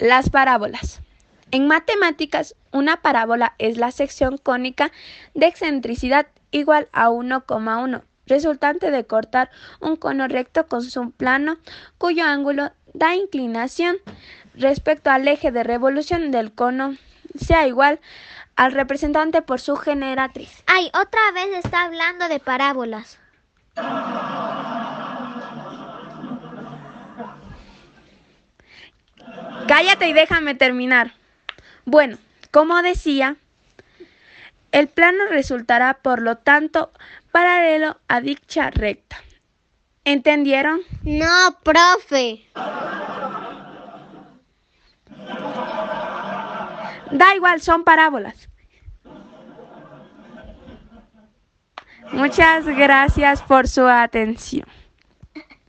[0.00, 1.02] Las parábolas.
[1.50, 4.92] En matemáticas, una parábola es la sección cónica
[5.34, 11.58] de excentricidad igual a 1,1, resultante de cortar un cono recto con su plano
[11.98, 13.98] cuyo ángulo da inclinación
[14.54, 16.96] respecto al eje de revolución del cono
[17.38, 18.00] sea igual
[18.56, 20.64] al representante por su generatriz.
[20.66, 23.18] Ay, otra vez está hablando de parábolas.
[29.80, 31.14] Cállate y déjame terminar.
[31.86, 32.18] Bueno,
[32.50, 33.36] como decía,
[34.72, 36.92] el plano resultará, por lo tanto,
[37.32, 39.16] paralelo a dicha recta.
[40.04, 40.82] ¿Entendieron?
[41.02, 42.46] No, profe.
[47.12, 48.50] Da igual, son parábolas.
[52.12, 54.66] Muchas gracias por su atención.